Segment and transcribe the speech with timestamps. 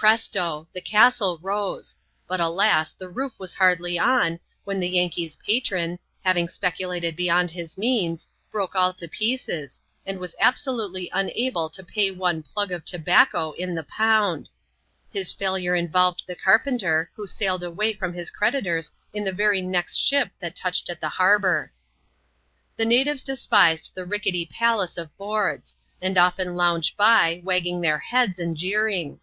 [0.00, 0.68] Presto!
[0.74, 1.96] the castk rose;
[2.28, 7.78] but alas, the roof was hardly on, when the Yankee's patron, having speculated beyond his
[7.78, 13.52] means, broke all to pieces, and was absolutely unable to pay one" plug" of tobacco
[13.52, 14.50] in the pound,
[15.14, 19.96] ffis failure involved the carpenter, who sailed away from his creditors in the very next
[19.96, 21.72] ship that touched at the harbour.
[22.76, 28.38] The natives despised the rickety palace of boards; and often lounged by, wagging their heads,
[28.38, 29.20] and jeering.